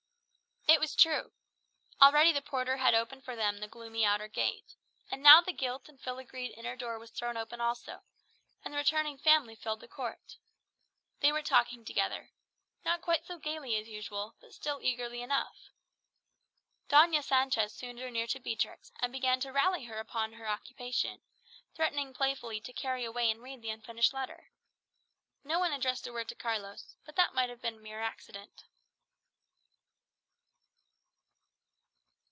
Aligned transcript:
It 0.67 0.79
was 0.79 0.95
true. 0.95 1.33
Already 2.01 2.31
the 2.31 2.41
porter 2.41 2.77
had 2.77 2.95
opened 2.95 3.25
for 3.25 3.35
them 3.35 3.57
the 3.57 3.67
gloomy 3.67 4.05
outer 4.05 4.29
gate; 4.29 4.75
and 5.11 5.21
now 5.21 5.41
the 5.41 5.51
gilt 5.51 5.89
and 5.89 5.99
filagreed 5.99 6.57
inner 6.57 6.77
door 6.77 6.97
was 6.97 7.11
thrown 7.11 7.35
open 7.35 7.59
also, 7.59 8.03
and 8.63 8.73
the 8.73 8.77
returning 8.77 9.17
family 9.17 9.53
party 9.55 9.61
filled 9.61 9.79
the 9.81 9.89
court. 9.89 10.37
They 11.19 11.31
were 11.33 11.41
talking 11.41 11.83
together; 11.83 12.31
not 12.85 13.01
quite 13.01 13.25
so 13.25 13.37
gaily 13.37 13.75
as 13.75 13.89
usual, 13.89 14.35
but 14.39 14.53
still 14.53 14.79
eagerly 14.81 15.21
enough. 15.21 15.71
Doña 16.89 17.21
Sancha 17.23 17.67
soon 17.67 17.97
drew 17.97 18.09
near 18.09 18.27
to 18.27 18.39
Beatrix, 18.39 18.93
and 19.01 19.11
began 19.11 19.41
to 19.41 19.51
rally 19.51 19.85
her 19.85 19.97
upon 19.99 20.33
her 20.33 20.47
occupation, 20.47 21.21
threatening 21.75 22.13
playfully 22.13 22.61
to 22.61 22.71
carry 22.71 23.03
away 23.03 23.29
and 23.29 23.41
read 23.41 23.61
the 23.61 23.71
unfinished 23.71 24.13
letter. 24.13 24.51
No 25.43 25.59
one 25.59 25.73
addressed 25.73 26.07
a 26.07 26.13
word 26.13 26.29
to 26.29 26.35
Carlos; 26.35 26.95
but 27.05 27.17
that 27.17 27.33
might 27.35 27.49
have 27.49 27.61
been 27.61 27.81
mere 27.83 27.99
accident. 27.99 28.63